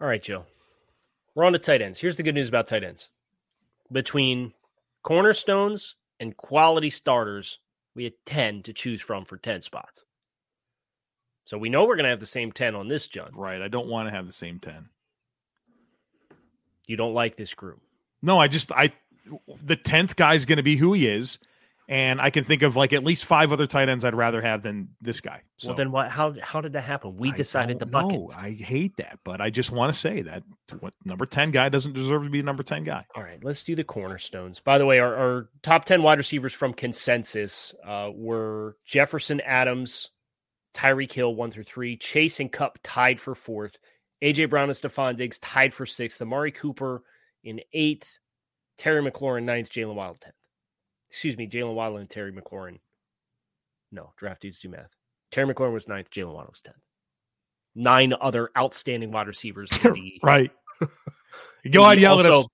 [0.00, 0.44] All right, Joe.
[1.34, 1.98] We're on to tight ends.
[1.98, 3.08] Here's the good news about tight ends.
[3.90, 4.52] Between
[5.02, 7.58] cornerstones and quality starters,
[7.94, 10.04] we had 10 to choose from for 10 spots.
[11.44, 13.32] So we know we're going to have the same 10 on this, John.
[13.34, 13.60] Right.
[13.60, 14.88] I don't want to have the same 10.
[16.86, 17.80] You don't like this group.
[18.22, 18.92] No, I just, I,
[19.62, 21.38] the 10th guy is going to be who he is.
[21.88, 24.62] And I can think of like at least five other tight ends I'd rather have
[24.62, 25.42] than this guy.
[25.56, 26.10] So, well, then what?
[26.10, 27.16] How how did that happen?
[27.16, 28.36] We decided the buckets.
[28.36, 30.44] I hate that, but I just want to say that
[30.78, 33.04] what, number ten guy doesn't deserve to be a number ten guy.
[33.16, 34.60] All right, let's do the cornerstones.
[34.60, 40.10] By the way, our, our top ten wide receivers from consensus uh, were Jefferson, Adams,
[40.74, 43.78] Tyreek Hill one through three, Chase and Kupp tied for fourth,
[44.22, 47.02] AJ Brown and Stefon Diggs tied for sixth, Amari Cooper
[47.44, 48.18] in eighth,
[48.78, 50.34] Terry McLaurin ninth, Jalen Wild tenth
[51.12, 52.78] excuse me, Jalen Waddle and Terry McLaurin.
[53.92, 54.90] No, draft dudes do math.
[55.30, 56.78] Terry McLaurin was ninth, Jalen Waddle was tenth.
[57.74, 59.70] Nine other outstanding wide receivers.
[59.82, 60.50] The, right.
[61.70, 62.46] Go ahead, yell at us.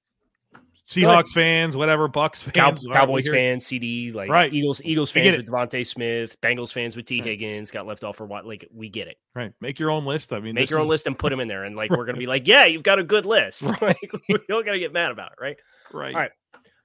[0.88, 4.50] Seahawks fans, whatever, Bucks fans, Cow- Cowboys fans, CeeDee, like right.
[4.50, 8.24] Eagles, Eagles fans with DeVonta Smith, Bengals fans with Tee Higgins, got left off for
[8.24, 8.46] what?
[8.46, 9.18] Like we get it.
[9.34, 9.52] Right.
[9.60, 10.32] Make your own list.
[10.32, 10.84] I mean, make your is...
[10.84, 11.98] own list and put them in there, and like right.
[11.98, 13.64] we're gonna be like, yeah, you've got a good list.
[13.64, 13.82] Right.
[13.82, 15.56] like, you don't gotta get mad about it, right?
[15.92, 16.14] Right.
[16.14, 16.30] All right.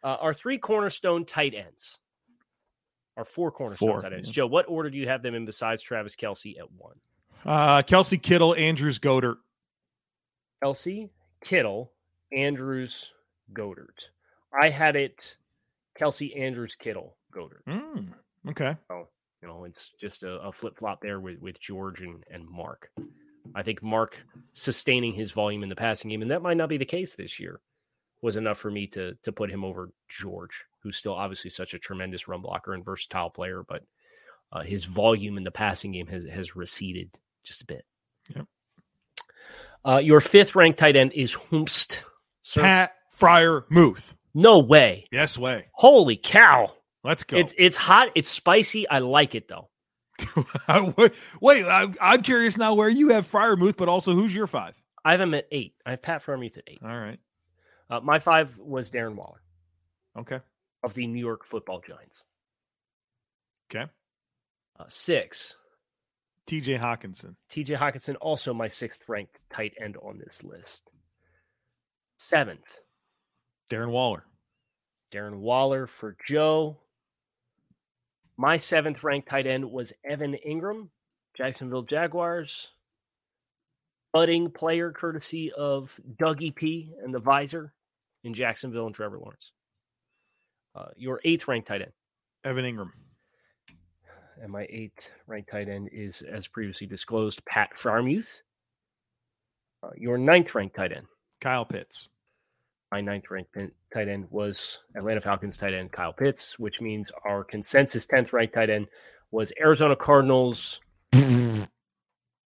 [0.04, 1.98] Uh, our three cornerstone tight ends.
[3.16, 4.28] Our four cornerstone four, tight ends.
[4.28, 4.34] Yeah.
[4.34, 6.98] Joe, what order do you have them in besides Travis Kelce at one?
[7.46, 9.38] Uh, Kelce Kittle, Andrews, Goedert.
[10.62, 11.10] Kelce,
[11.42, 11.94] Kittle,
[12.34, 13.13] Andrews,
[13.52, 14.10] Goedert.
[14.60, 15.38] I had it
[16.00, 17.64] Kelce Andrews, Kittle, Goedert.
[17.68, 18.14] Mm,
[18.50, 18.76] okay.
[18.88, 19.08] So,
[19.42, 22.92] you know, it's just a, a flip flop there with, with George and, and Mark.
[23.56, 24.18] I think Mark
[24.54, 27.40] sustaining his volume in the passing game, and that might not be the case this
[27.40, 27.60] year
[28.22, 31.80] was enough for me to to put him over George, who's still obviously such a
[31.80, 33.84] tremendous run blocker and versatile player, but
[34.52, 37.12] uh, his volume in the passing game has has receded
[37.44, 37.86] just a bit.
[38.34, 38.48] Yep.
[39.86, 42.04] Uh, your fifth ranked tight end is Humst.
[42.44, 42.62] Sir.
[42.62, 44.16] Pat Fryer Muth.
[44.34, 45.08] No way.
[45.12, 45.68] Yes way.
[45.74, 46.72] Holy cow.
[47.04, 47.38] Let's go.
[47.38, 48.10] It's it's hot.
[48.16, 48.88] It's spicy.
[48.90, 49.70] I like it though.
[51.42, 54.76] Wait, I'm, I'm curious now where you have Freiermuth, but also who's your five?
[55.04, 55.74] I have him at eight.
[55.86, 56.80] I have Pat Freiermuth at eight.
[56.84, 57.20] All right.
[57.90, 59.42] Uh, my five was Darren Waller
[60.18, 60.40] Okay.
[60.84, 62.24] of the New York Football Giants.
[63.70, 63.92] Okay.
[64.80, 65.56] Uh, six,
[66.48, 67.36] TJ Hockenson.
[67.50, 67.76] T.J.
[67.76, 70.90] Hockenson, also my sixth ranked tight end on this list.
[72.18, 72.80] Seventh,
[73.70, 74.26] Darren Waller.
[75.12, 76.78] Darren Waller for Joe.
[78.38, 80.90] My seventh ranked tight end was Evan Engram,
[81.36, 82.70] Jacksonville Jaguars.
[84.12, 87.74] Budding player courtesy of Dougie P and the visor
[88.24, 89.52] in Jacksonville and Trevor Lawrence.
[90.76, 91.92] Uh, your eighth ranked tight end.
[92.44, 92.92] Evan Engram.
[94.42, 98.28] And my eighth ranked tight end is, as previously disclosed, Pat Freiermuth.
[99.82, 101.06] Uh, your ninth ranked tight end.
[101.40, 102.10] Kyle Pitts.
[102.94, 103.58] My ninth ranked
[103.92, 108.54] tight end was Atlanta Falcons tight end Kyle Pitts, which means our consensus 10th ranked
[108.54, 108.86] tight end
[109.32, 110.80] was Arizona Cardinals
[111.12, 111.68] tight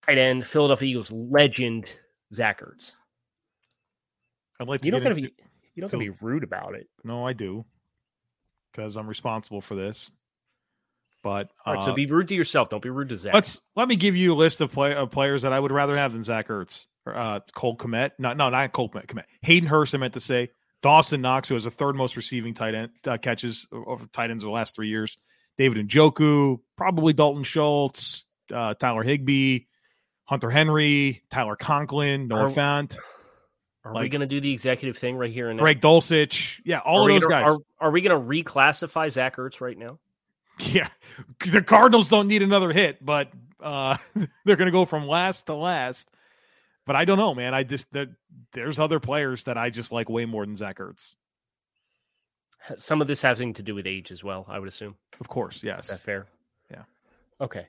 [0.08, 1.92] end, Philadelphia Eagles legend,
[2.32, 2.94] Zach Ertz.
[4.58, 5.34] I'd like to You don't gotta into- be
[5.74, 6.88] you don't gotta be rude about it.
[7.04, 7.66] No, I do.
[8.72, 10.10] Because I'm responsible for this.
[11.22, 12.70] But right, so uh, be rude to yourself.
[12.70, 13.34] Don't be rude to Zach.
[13.34, 15.98] let's let me give you a list of, play, of players that I would rather
[15.98, 16.86] have than Zach Ertz.
[17.06, 18.12] Uh, Cole Kmet.
[18.18, 19.06] No, no, not Cole Kmet.
[19.06, 19.24] Kmet.
[19.42, 20.50] Hayden Hurst, I meant to say.
[20.82, 24.42] Dawson Knox, who has the third most receiving tight end uh, catches over tight ends
[24.42, 25.18] of the last three years.
[25.58, 29.66] David Njoku, probably Dalton Schultz, uh, Tyler Higbee,
[30.24, 32.96] Hunter Henry, Tyler Conklin, Noah Are- Fant,
[33.84, 35.62] are we gonna do the executive thing right here and now?
[35.62, 36.60] Greg Dulcich.
[36.64, 37.54] Yeah, all are of those gonna, guys.
[37.54, 39.98] Are, are we gonna reclassify Zach Ertz right now?
[40.62, 40.88] Yeah,
[41.50, 43.32] the Cardinals don't need another hit, but
[43.62, 43.96] uh,
[44.44, 46.06] they're going to go from last to last.
[46.90, 47.54] But I don't know, man.
[47.54, 48.08] I just there,
[48.52, 51.14] there's other players that I just like way more than Zach Ertz.
[52.74, 54.96] Some of this having to do with age as well, I would assume.
[55.20, 55.86] Of course, Is yes.
[55.86, 56.26] that fair?
[56.68, 56.82] Yeah.
[57.40, 57.68] Okay.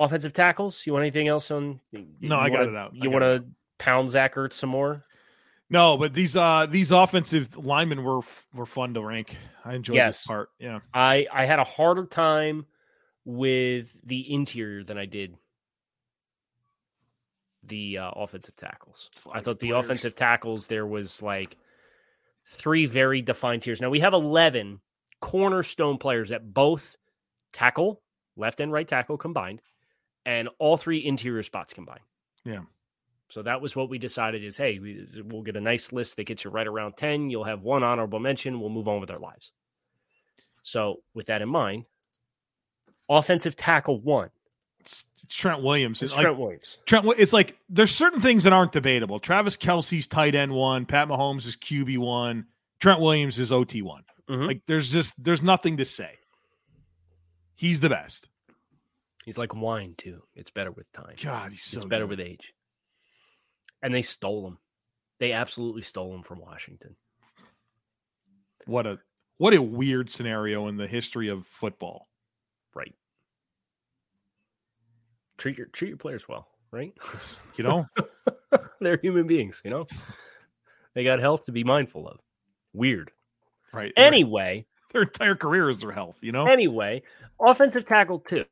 [0.00, 0.86] Offensive tackles.
[0.86, 1.80] You want anything else on?
[2.22, 2.94] No, I got wanna- it out.
[2.96, 3.44] You want to
[3.78, 5.04] pound Zach Ertz some more?
[5.68, 8.20] No, but these uh these offensive linemen were
[8.54, 9.36] were fun to rank.
[9.66, 10.20] I enjoyed Yes.
[10.20, 10.48] this part.
[10.58, 12.64] Yeah, I I had a harder time
[13.26, 15.36] with the interior than I did
[17.64, 19.10] the uh, offensive tackles.
[19.26, 19.84] Lot I thought the players.
[19.84, 21.56] offensive tackles there was like
[22.46, 23.80] three very defined tiers.
[23.80, 24.80] Now we have eleven
[25.20, 26.96] cornerstone players at both
[27.52, 28.02] tackle,
[28.36, 29.60] left and right tackle combined,
[30.26, 32.00] and all three interior spots combined.
[32.44, 32.62] Yeah.
[33.28, 36.24] So that was what we decided is hey, we, we'll get a nice list that
[36.24, 37.30] gets you right around 10.
[37.30, 38.60] You'll have one honorable mention.
[38.60, 39.52] We'll move on with our lives.
[40.62, 41.84] So, with that in mind,
[43.08, 44.30] offensive tackle one,
[45.28, 46.02] Trent Williams.
[46.02, 46.78] it's It's like, Trent Williams.
[46.86, 49.18] Trent, it's like there's certain things that aren't debatable.
[49.20, 52.46] Travis Kelce's tight end one, Pat Mahomes is QB one,
[52.80, 54.04] Trent Williams is OT one.
[54.28, 54.46] Mhm.
[54.46, 56.18] Like there's just there's nothing to say.
[57.54, 58.28] He's the best.
[59.24, 60.22] He's like wine, too.
[60.34, 61.14] It's better with time.
[61.22, 62.18] God, he's so it's better good.
[62.18, 62.52] with age.
[63.82, 64.58] And they stole him.
[65.20, 66.96] They absolutely stole him from Washington.
[68.66, 68.98] What a
[69.38, 72.08] what a weird scenario in the history of football.
[72.74, 72.94] Right.
[75.42, 76.94] Treat your treat your players well, right?
[77.56, 77.86] You know,
[78.80, 79.86] They're human beings, you know?
[80.94, 82.20] They got health to be mindful of.
[82.72, 83.10] Weird.
[83.72, 83.92] right?
[83.96, 86.14] Anyway, their entire career is their health.
[86.20, 87.02] You know, anyway,
[87.40, 88.44] offensive tackle two.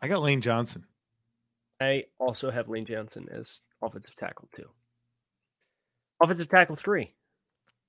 [0.00, 0.86] I got Lane Johnson.
[1.78, 4.70] I also have Lane Johnson as offensive tackle two.
[6.22, 7.12] Offensive tackle three.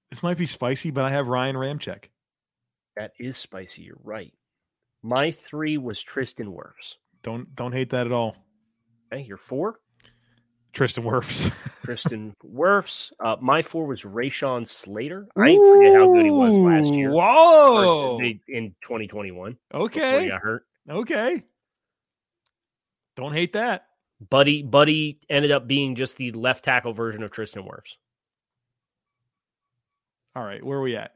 [0.10, 2.10] This might be spicy, but I have Ryan Ramczyk.
[2.98, 3.84] That is spicy.
[3.84, 4.34] You're right.
[5.02, 6.96] My three was Tristan Wirfs.
[7.24, 8.36] Don't don't hate that at all.
[9.14, 9.80] Okay, your four,
[10.74, 11.52] Tristan Wirfs.
[11.86, 13.12] Tristan Wirfs.
[13.24, 15.28] Uh, my four was Rashawn Slater.
[15.38, 17.12] I forget how good he was last year.
[17.12, 18.20] Whoa.
[18.20, 20.28] In 2021 before he Okay.
[20.30, 20.66] got hurt.
[20.90, 21.44] Okay.
[23.16, 23.86] Don't hate that.
[24.30, 27.98] Buddy, Buddy ended up being just the left tackle version of Tristan Wirfs.
[30.36, 30.64] All right.
[30.64, 31.12] Where are we at?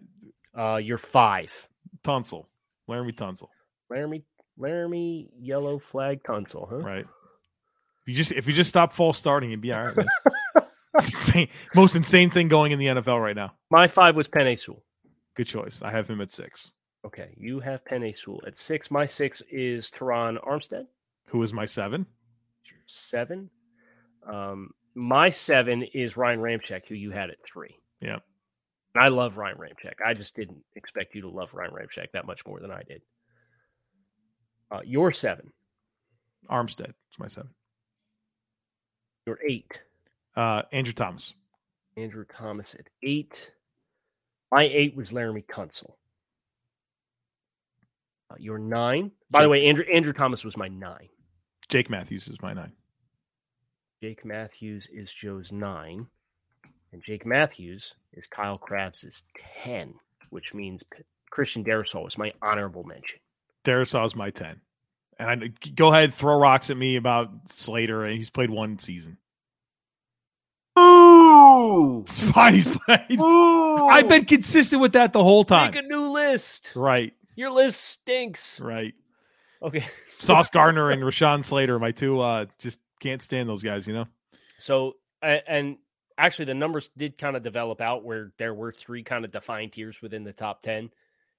[0.58, 1.68] Uh, you're five.
[2.04, 2.46] Tunsil.
[2.90, 3.48] Laremy Tunsil.
[3.92, 4.24] Laremy,
[4.60, 6.78] Laremy, yellow flag Tunsil, huh?
[6.78, 7.06] Right.
[7.06, 10.08] If you just if you just stop false starting, you'd be all right.
[10.96, 13.54] Insane- Most insane thing going in the NFL right now.
[13.70, 14.84] My five was Penei Sewell.
[15.36, 15.82] Good choice.
[15.82, 16.72] I have him at six.
[17.06, 18.90] Okay, you have Penei Sewell at six.
[18.90, 20.86] My six is Terron Armstead.
[21.28, 22.06] Who is my seven?
[22.86, 23.50] Seven.
[24.28, 27.76] Um, my seven is Ryan Ramczyk, who you had at three.
[28.02, 28.18] Yeah.
[28.96, 29.94] I love Ryan Ramczyk.
[30.04, 33.02] I just didn't expect you to love Ryan Ramczyk that much more than I did.
[34.72, 35.52] Uh, your seven.
[36.50, 36.94] Armstead.
[37.10, 37.50] It's my seven.
[39.26, 39.82] Your eight.
[40.36, 41.34] Uh, Andrew Thomas.
[41.96, 43.52] Andrew Thomas at eight.
[44.52, 45.94] My eight was Laremy Tunsil.
[48.30, 49.12] Uh, your nine.
[49.30, 51.10] By the way, Andrew Andrew Thomas was my nine.
[51.70, 52.72] Jake Matthews is my nine.
[54.02, 56.08] Jake Matthews is Joe's nine,
[56.94, 59.24] and Jake Matthews is Kyle Crabbs'
[59.64, 59.96] ten,
[60.30, 63.20] which means P- Christian Darrisaw was my honorable mention.
[63.66, 64.62] Darrisaw's my 10.
[65.20, 68.06] And I go ahead, throw rocks at me about Slater.
[68.06, 69.18] and He's played one season.
[70.78, 72.54] Ooh, It's fine.
[72.54, 73.20] He's played.
[73.20, 75.72] I've been consistent with that the whole time.
[75.72, 76.72] make a new list.
[76.76, 78.60] Right, Your list stinks.
[78.60, 78.94] right.
[79.62, 83.94] Okay, Sauce Gardner and Rashawn Slater, my two, uh, just can't stand those guys, you
[83.94, 84.06] know?
[84.60, 84.94] so
[85.24, 85.78] and
[86.18, 89.72] actually the numbers did kind of develop out where there were three kind of defined
[89.74, 90.92] tiers within the top ten.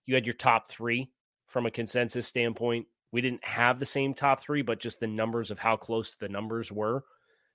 [0.06, 1.10] You had your top three
[1.48, 2.86] from a consensus standpoint.
[3.10, 6.28] We didn't have the same top three, but just the numbers of how close the
[6.28, 7.04] numbers were.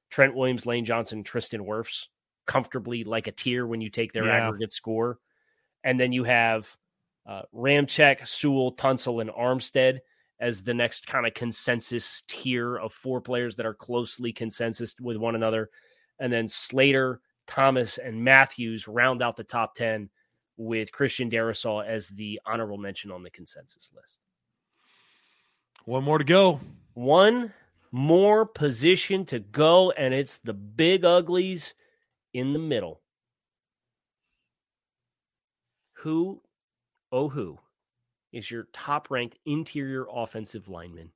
[0.09, 2.07] Trent Williams, Lane Johnson, Tristan Wirfs
[2.45, 4.47] comfortably like a tier when you take their Yeah.
[4.47, 5.19] aggregate score.
[5.83, 6.75] And then you have
[7.25, 9.99] uh, Ramczyk, Sewell, Tunsil, and Armstead
[10.39, 15.15] as the next kind of consensus tier of four players that are closely consensus with
[15.17, 15.69] one another.
[16.19, 20.09] And then Slater, Thomas, and Matthews round out the top 10
[20.63, 24.19] with Christian Darrisaw as the honorable mention on the consensus list.
[25.85, 26.59] One more to go.
[26.93, 27.53] One
[27.91, 31.73] more position to go, and it's the big uglies
[32.33, 33.01] in the middle.
[35.97, 36.41] Who,
[37.11, 37.59] oh, who
[38.31, 41.11] is your top ranked interior offensive lineman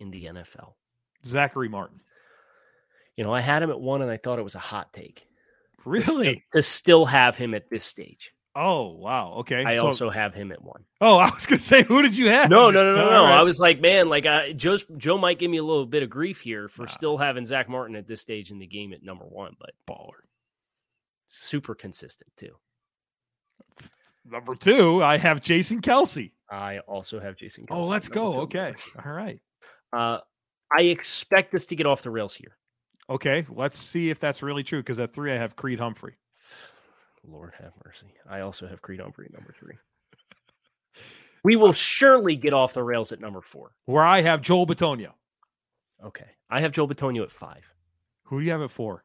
[0.00, 0.74] in the NFL?
[1.24, 1.98] Zachary Martin.
[3.16, 5.26] You know, I had him at one and I thought it was a hot take.
[5.82, 6.04] to Really?
[6.36, 8.32] sti- To still have him at this stage.
[8.54, 9.34] Oh, wow.
[9.40, 9.64] Okay.
[9.64, 10.84] I So- also have him at one.
[11.00, 12.50] oh, I was going to say, who did you have?
[12.50, 13.24] No, no, no, no, All no.
[13.24, 13.38] right.
[13.38, 16.10] I was like, man, like uh, Joe's, Joe might give me a little bit of
[16.10, 16.88] grief here for Nah.
[16.90, 20.22] still having Zach Martin at this stage in the game at number one, but baller.
[21.28, 22.56] super consistent too.
[24.30, 26.32] Number two, I have Jason Kelce.
[26.50, 27.66] I also have Jason.
[27.66, 27.76] Kelce.
[27.76, 28.32] Oh, let's go.
[28.32, 28.38] two.
[28.40, 28.74] Okay.
[29.04, 29.40] All right.
[29.92, 30.18] Uh,
[30.76, 32.56] I expect us to get off the rails here.
[33.08, 33.46] Okay.
[33.48, 34.80] Let's see if that's really true.
[34.80, 36.16] Because at three, I have Creed Humphrey.
[37.30, 38.12] Lord have mercy.
[38.28, 39.74] I also have Creed Humphrey at number three.
[41.44, 43.70] We will surely get off the rails at number four.
[43.86, 45.12] Where I have Joel Bitonio.
[46.04, 46.26] Okay.
[46.50, 47.62] I have Joel Bitonio at five.
[48.24, 49.04] Who do you have at four?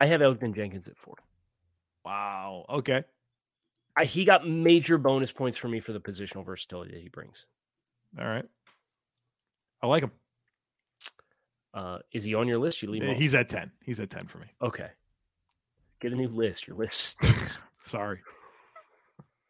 [0.00, 1.16] I have Elgton Jenkins at four.
[2.02, 2.64] Wow.
[2.68, 3.04] Okay.
[3.96, 7.44] I, he got major bonus points for me for the positional versatility that he brings.
[8.18, 8.46] All right.
[9.82, 10.12] I like him.
[11.74, 12.82] Uh, is he on your list?
[12.82, 13.16] You leave him off.
[13.16, 13.70] He's at 10.
[13.84, 14.46] He's at 10 for me.
[14.62, 14.88] okay.
[16.04, 16.68] Get a new list.
[16.68, 17.58] Your list stinks.
[17.82, 18.20] Sorry.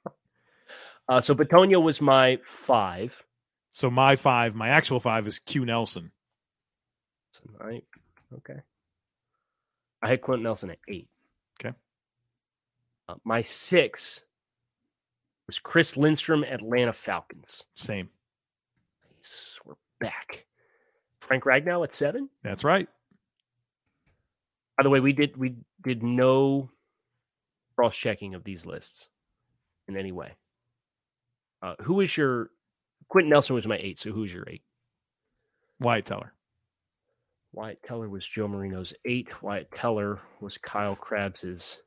[1.08, 3.20] uh, so Bitonio was my five.
[3.72, 6.12] So my five, my actual five is Q Nelson.
[7.32, 7.82] Tonight.
[8.36, 8.60] Okay.
[10.00, 11.08] I had Quenton Nelson at eight.
[11.60, 11.74] Okay.
[13.08, 14.20] Uh, my six
[15.48, 17.66] was Chris Lindstrom, Atlanta Falcons.
[17.74, 18.08] Same.
[19.18, 19.58] Nice.
[19.64, 20.46] We're back.
[21.18, 22.28] Frank Ragnow at seven.
[22.44, 22.88] That's right.
[24.76, 26.70] By the way, we did we did no
[27.76, 29.08] cross checking of these lists
[29.88, 30.34] in any way.
[31.62, 32.50] Uh, who is your
[33.08, 34.62] Quenton Nelson was my eight, so who's your eight?
[35.80, 36.32] Wyatt Teller.
[37.52, 39.28] Wyatt Teller was Joe Marino's eight.
[39.42, 41.80] Wyatt Teller was Kyle Crabbs's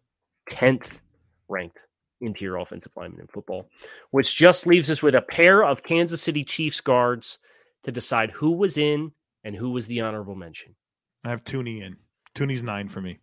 [0.47, 1.01] tenth
[1.49, 1.77] ranked
[2.21, 3.69] interior offensive lineman in football,
[4.11, 7.39] which just leaves us with a pair of Kansas City Chiefs guards
[7.83, 9.11] to decide who was in
[9.43, 10.75] and who was the honorable mention.
[11.23, 11.97] I have Thuney in.
[12.35, 13.19] Thuney's nine for me.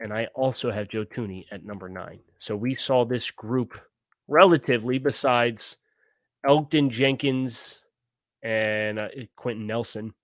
[0.00, 2.20] And I also have Joe Thuney at number nine.
[2.36, 3.78] So we saw this group
[4.28, 5.76] relatively, besides
[6.44, 7.80] Elgton Jenkins
[8.42, 10.14] and uh, Quenton Nelson.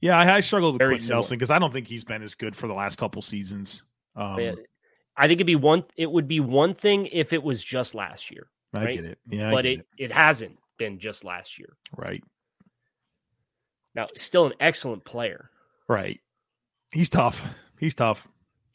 [0.00, 1.16] Yeah, I, I struggled with Very Quenton similar.
[1.18, 3.82] Nelson because I don't think he's been as good for the last couple seasons.
[4.14, 4.54] Um, Yeah,
[5.16, 5.84] I think it'd be one.
[5.96, 9.18] It would be one thing if it was just last year, I get it.
[9.28, 11.76] Yeah, but get it, it hasn't been just last year.
[11.96, 12.22] Right.
[13.94, 15.50] Now, still an excellent player.
[15.88, 16.20] Right.
[16.92, 17.42] He's tough.
[17.78, 18.28] He's tough.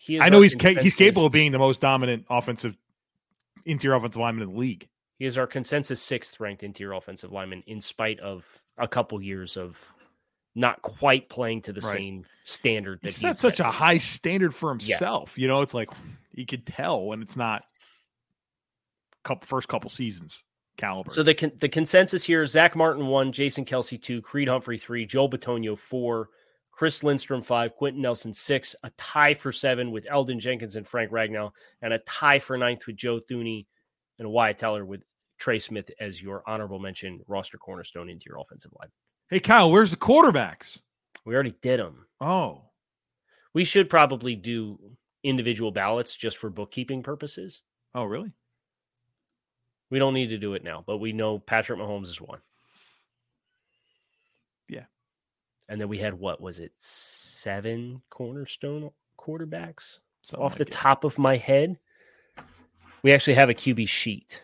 [0.03, 2.75] He I know he's ca- he's capable of being the most dominant offensive
[3.65, 4.87] interior offensive lineman in the league.
[5.19, 8.43] He is our consensus sixth ranked interior offensive lineman, in spite of
[8.79, 9.77] a couple years of
[10.55, 11.93] not quite playing to the Right.
[11.97, 14.95] same standard that he set such set a high standard for Yeah.
[14.95, 15.37] himself.
[15.37, 15.89] You know, it's like
[16.33, 17.63] you could tell when it's not
[19.23, 20.43] couple first couple seasons
[20.77, 21.13] caliber.
[21.13, 25.05] So the con- the consensus here: Zach Martin one, Jason Kelce two, Creed Humphrey three,
[25.05, 26.29] Joel Bitonio four,
[26.82, 31.11] Chris Lindstrom five, Quenton Nelson six, a tie for seven with Elgton Jenkins and Frank
[31.11, 31.51] Ragnow,
[31.84, 33.67] and a tie for ninth with Joe Thuney
[34.17, 35.03] and Wyatt Teller with
[35.38, 38.89] Trey Smith as your honorable mention roster cornerstone into your offensive line.
[39.29, 40.79] Hey, Kyle, where's the quarterbacks?
[41.23, 42.07] We already did them.
[42.19, 42.63] Oh,
[43.53, 44.79] We should probably do
[45.23, 47.61] individual ballots just for bookkeeping purposes.
[47.93, 48.32] oh, really?
[49.91, 52.39] We don't need to do it now, but we know Patrick Mahomes is one.
[54.67, 54.86] Yeah.
[55.72, 56.74] And then we had what was it?
[56.80, 60.72] Seven cornerstone quarterbacks Something off the it.
[60.72, 61.80] top of my head.
[63.03, 64.41] We actually have a QB sheet.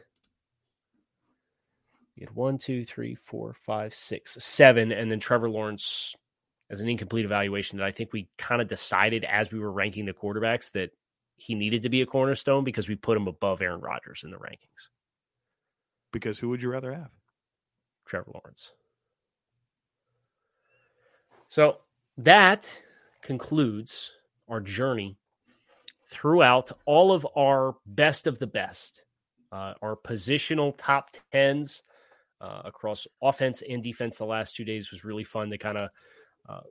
[2.15, 6.15] We had one, two, three, four, five, six, seven, and then Trevor Lawrence
[6.69, 10.05] as an incomplete evaluation that I think we kind of decided as we were ranking
[10.05, 10.91] the quarterbacks that
[11.36, 14.38] he needed to be a cornerstone because we put him above Aaron Rodgers in the
[14.38, 14.88] rankings.
[16.13, 17.11] Because who would you rather have?
[18.05, 18.71] Trevor Lawrence.
[21.49, 21.77] So
[22.17, 22.81] that
[23.21, 24.11] concludes
[24.49, 25.17] our journey
[26.09, 29.03] throughout all of our best of the best,
[29.51, 31.83] uh, our positional top tens
[32.39, 34.17] uh, across offense and defense.
[34.17, 35.89] The last two days was really fun to kind of
[36.47, 36.61] uh,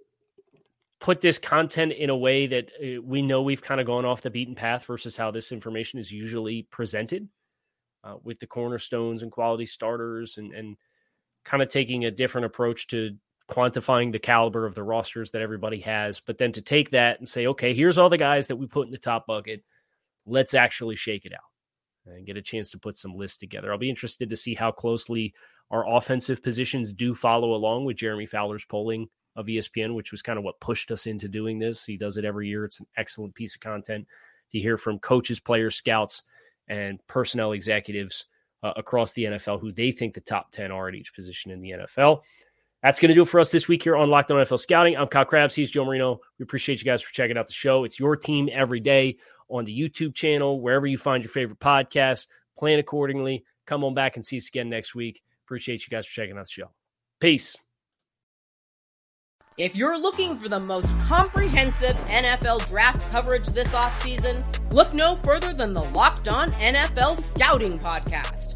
[1.01, 4.23] put this content in a way that uh, we know we've kind of gone off
[4.23, 7.29] the beaten path versus how this information is usually presented
[8.05, 10.77] uh, with the cornerstones and quality starters and, and
[11.45, 13.17] kind of taking a different approach to
[13.49, 16.21] quantifying the caliber of the rosters that everybody has.
[16.21, 18.87] But then to take that and say, okay, here's all the guys that we put
[18.87, 19.63] in the top bucket.
[20.27, 23.73] Let's actually shake it out and get a chance to put some lists together.
[23.73, 25.35] I'll be interested to see how closely
[25.71, 30.39] our offensive positions do follow along with Jeremy Fowler's polling of ESPN, which was kind
[30.39, 31.85] of what pushed us into doing this.
[31.85, 32.65] He does it every year.
[32.65, 34.07] It's an excellent piece of content
[34.53, 36.23] to hear from coaches, players, scouts,
[36.69, 38.27] and personnel executives
[38.63, 41.61] uh, across the NFL who they think the top 10 are at each position in
[41.61, 42.23] the NFL.
[42.83, 44.97] That's going to do it for us this week here on Locked On NFL Scouting.
[44.97, 45.55] I'm Kyle Crabbs.
[45.55, 46.21] He's Joe Marino.
[46.39, 47.85] We appreciate you guys for checking out the show.
[47.85, 49.17] It's your team every day
[49.49, 52.27] on the YouTube channel, wherever you find your favorite podcast.
[52.59, 53.45] Plan accordingly.
[53.67, 55.23] Come on back and see us again next week.
[55.47, 56.71] Appreciate you guys for checking out the show.
[57.21, 57.57] Peace.
[59.57, 65.55] If you're looking for the most comprehensive NFL draft coverage this offseason, look no further
[65.55, 68.56] than the Locked On NFL Scouting Podcast.